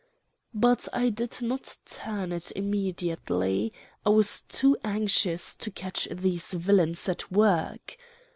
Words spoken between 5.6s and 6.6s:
catch these